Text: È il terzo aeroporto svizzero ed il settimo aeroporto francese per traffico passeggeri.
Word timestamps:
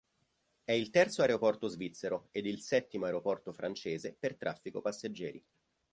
È 0.63 0.71
il 0.71 0.89
terzo 0.89 1.21
aeroporto 1.21 1.67
svizzero 1.67 2.29
ed 2.31 2.47
il 2.47 2.59
settimo 2.61 3.05
aeroporto 3.05 3.51
francese 3.53 4.15
per 4.19 4.35
traffico 4.35 4.81
passeggeri. 4.81 5.45